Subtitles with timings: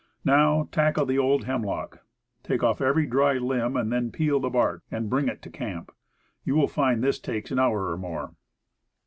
[0.25, 2.03] Now, tackle the old hemlock;
[2.41, 5.91] take off every dry limb, and then peel the bark and bring it to camp.
[6.43, 8.31] You will find this takes an hour or more.